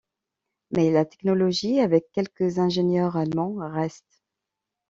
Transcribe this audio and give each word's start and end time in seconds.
Mais 0.71 0.89
la 0.89 1.05
technologie, 1.05 1.79
avec 1.79 2.05
quelques 2.11 2.57
ingénieurs 2.57 3.17
allemands, 3.17 3.57
reste. 3.59 4.23